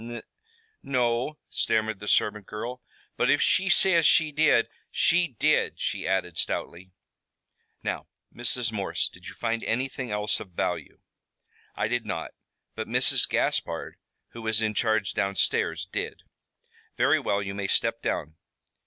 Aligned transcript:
"N 0.03 0.23
no," 0.81 1.37
stammered 1.51 1.99
the 1.99 2.07
servant 2.07 2.47
girl. 2.47 2.81
"But 3.17 3.29
if 3.29 3.39
she 3.39 3.69
says 3.69 4.03
she 4.07 4.31
did, 4.31 4.67
she 4.89 5.27
did," 5.37 5.79
she 5.79 6.07
added 6.07 6.39
stoutly. 6.39 6.89
"Now, 7.83 8.07
Mrs. 8.33 8.71
Morse, 8.71 9.07
did 9.09 9.27
you 9.27 9.35
find 9.35 9.63
anything 9.63 10.09
else 10.09 10.39
of 10.39 10.53
value?" 10.53 11.01
"I 11.75 11.87
did 11.87 12.07
not, 12.07 12.31
but 12.73 12.87
Mrs. 12.87 13.29
Gaspard, 13.29 13.97
who 14.29 14.41
was 14.41 14.59
in 14.59 14.73
charge 14.73 15.13
downstairs, 15.13 15.85
did." 15.85 16.23
"Very 16.97 17.19
well, 17.19 17.43
you 17.43 17.53
may 17.53 17.67
step 17.67 18.01
down. 18.01 18.37